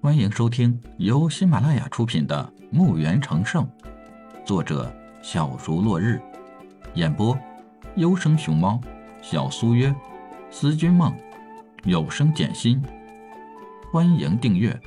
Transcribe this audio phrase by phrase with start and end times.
[0.00, 3.66] 欢迎收听由喜马拉雅出品的《墓园成圣》，
[4.46, 4.94] 作者
[5.24, 6.22] 小竹落日，
[6.94, 7.36] 演播
[7.96, 8.80] 优生熊猫、
[9.20, 9.92] 小苏约、
[10.52, 11.12] 思君梦、
[11.82, 12.80] 有声简心。
[13.92, 14.80] 欢迎订阅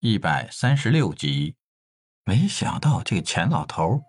[0.00, 1.54] 一百三十六集。
[2.24, 4.00] 没想到这个钱老头，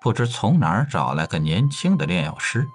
[0.00, 2.66] 不知从哪儿找来个年轻的炼药师。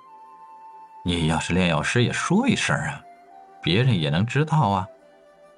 [1.08, 3.02] 你要是炼药师，也说一声啊，
[3.62, 4.86] 别人也能知道啊。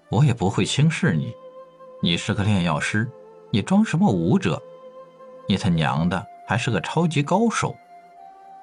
[0.10, 1.34] 我也不会轻视你。
[2.04, 3.10] 你是个炼药师，
[3.50, 4.62] 你装什么武者？
[5.48, 7.76] 你他娘的还是个超级高手！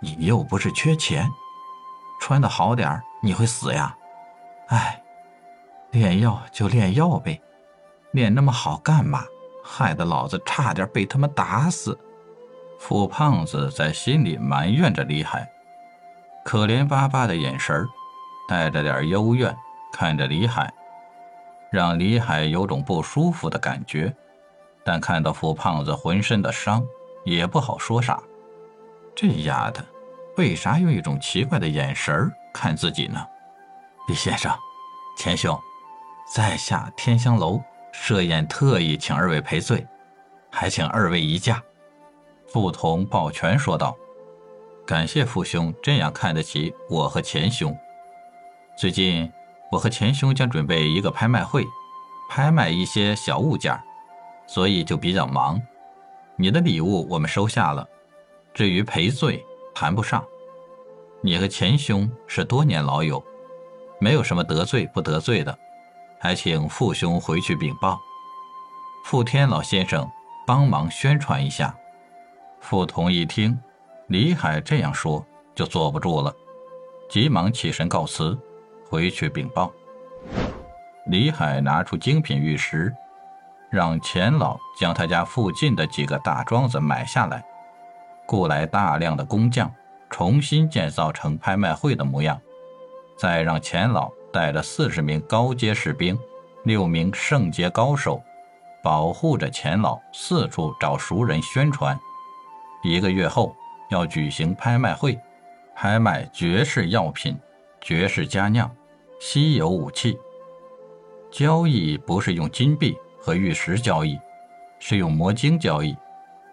[0.01, 1.29] 你又不是缺钱，
[2.21, 3.93] 穿的好点你会死呀？
[4.69, 5.03] 哎，
[5.91, 7.43] 炼药就炼药呗，
[8.13, 9.25] 炼那么好干嘛？
[9.65, 11.99] 害得老子差点被他们打死。
[12.79, 15.51] 富胖子在心里埋怨着李海。
[16.47, 17.89] 可怜巴巴的眼神
[18.47, 19.53] 带着点幽怨
[19.93, 20.73] 看着李海，
[21.73, 24.15] 让李海有种不舒服的感觉。
[24.85, 26.87] 但看到付胖子浑身的伤，
[27.25, 28.23] 也不好说啥。
[29.13, 29.85] 这丫的，
[30.37, 33.21] 为啥用一种奇怪的眼神看自己呢？
[34.07, 34.57] 李先生，
[35.19, 35.59] 钱兄，
[36.33, 39.85] 在下天香楼设宴，特意请二位赔罪，
[40.49, 41.61] 还请二位移驾。
[42.47, 43.97] 傅彤抱拳说道。
[44.87, 47.77] 感谢父兄这样看得起我和钱兄。
[48.79, 49.29] 最近
[49.73, 51.67] 我和钱兄将准备一个拍卖会，
[52.31, 53.77] 拍卖一些小物件，
[54.47, 55.61] 所以就比较忙。
[56.37, 57.85] 你的礼物我们收下了，
[58.55, 60.25] 至于赔罪谈不上。
[61.21, 63.21] 你和钱兄是多年老友，
[63.99, 65.59] 没有什么得罪不得罪的，
[66.21, 67.99] 还请父兄回去禀报。
[69.05, 70.09] 傅天老先生
[70.47, 71.77] 帮忙宣传一下。
[72.61, 73.59] 傅同一听。
[74.09, 76.33] 李海这样说，就坐不住了，
[77.11, 78.39] 急忙起身告辞，
[78.89, 79.73] 回去禀报。
[81.07, 82.95] 李海拿出精品玉石，
[83.69, 87.45] 让钱老将他家附近的几个大庄子买下来，
[88.27, 89.69] 雇来大量的工匠，
[90.09, 92.41] 重新建造成拍卖会的模样，
[93.19, 96.17] 再让钱老带着四十名高阶士兵、
[96.63, 98.23] 六名圣阶高手，
[98.85, 101.99] 保护着钱老四处找熟人宣传。
[102.85, 103.53] 一个月后。
[103.89, 105.19] 要举行拍卖会，
[105.75, 107.39] 拍卖绝世药品、
[107.81, 108.71] 绝世佳酿、
[109.21, 110.19] 稀有武器。
[111.31, 114.19] 交易不是用金币和玉石交易，
[114.79, 115.97] 是用魔晶交易。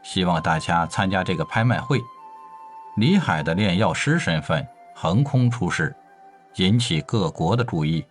[0.02, 2.00] 希望大家参加这个拍卖会。
[2.98, 5.96] 李海的炼药师身份横空出世，
[6.56, 8.06] 引起各国的注意。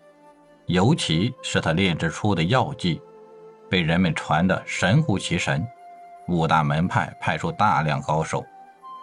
[0.66, 3.00] 尤其是他炼制出的药剂，
[3.68, 5.66] 被人们传得神乎其神。
[6.28, 8.44] 五大门派派出大量高手。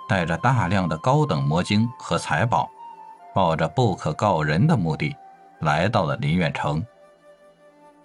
[0.10, 2.68] 带着大量的高等魔晶和财宝，
[3.32, 5.16] 抱着不可告人的目的，
[5.60, 6.84] 来到了林苑城。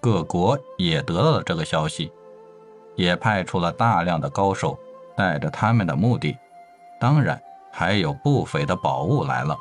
[0.01, 2.13] 各国也得到了这个消息，
[2.95, 4.79] 也派出了大量的高手，
[5.17, 6.37] 带着他们的目的。
[7.01, 7.41] 当然，
[7.73, 9.57] 还有不菲的宝物来了。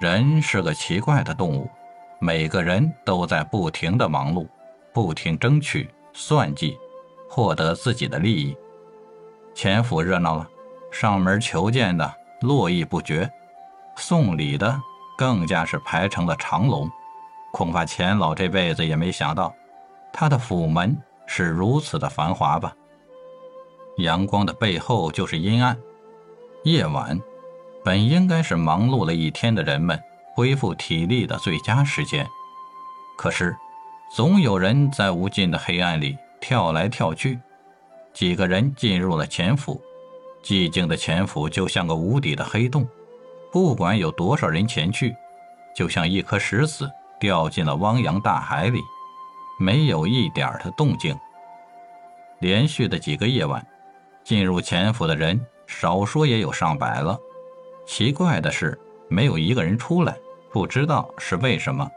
[0.00, 1.70] 人是个奇怪的动物，
[2.18, 4.48] 每个人都在不停的忙碌，
[4.92, 6.76] 不停争取、算计，
[7.30, 8.56] 获得自己的利益。
[9.54, 10.50] 钱府热闹了。
[10.94, 13.28] 上门求见的络绎不绝，
[13.96, 14.80] 送礼的
[15.18, 16.88] 更加是排成了长龙。
[17.52, 19.52] 恐怕钱老这辈子也没想到，
[20.12, 20.96] 他的府门
[21.26, 22.72] 是如此的繁华吧。
[23.96, 25.76] 阳光的背后就是阴暗，
[26.62, 27.20] 夜晚
[27.82, 30.00] 本应该是忙碌了一天的人们
[30.36, 32.24] 恢复体力的最佳时间，
[33.18, 33.56] 可是
[34.14, 37.40] 总有人在无尽的黑暗里跳来跳去。
[38.12, 39.82] 几个人进入了钱府。
[40.44, 42.86] 寂静的潜府就像个无底的黑洞，
[43.50, 45.16] 不管有多少人前去，
[45.74, 48.78] 就像一颗石子掉进了汪洋大海里，
[49.58, 51.18] 没有一点的动静。
[52.40, 53.66] 连续的几个夜晚，
[54.22, 57.18] 进入潜府的人少说也有上百了。
[57.86, 58.78] 奇怪的是，
[59.08, 60.14] 没有一个人出来，
[60.52, 61.90] 不知道是为什么。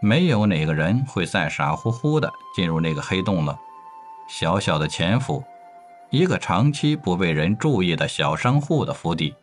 [0.00, 3.56] 没有哪个人会再傻乎乎的进入那个黑洞了。
[4.28, 5.44] 小小的潜府。
[6.10, 9.34] 一个长期不被人注意的小商户的府邸，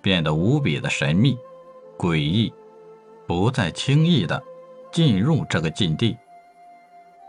[0.00, 1.36] 变得无比的神秘、
[1.98, 2.52] 诡异，
[3.26, 4.42] 不再轻易的
[4.92, 6.16] 进入这个禁地。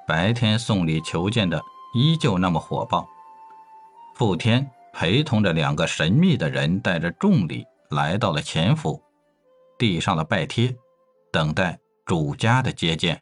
[0.08, 1.62] 白天送礼求见的
[1.94, 3.08] 依旧那么火爆。
[4.16, 9.02] 傅天陪同着两个神秘的人，带着重礼来到了前府，
[9.78, 10.74] 递上了拜帖，
[11.32, 13.22] 等待主家的接见。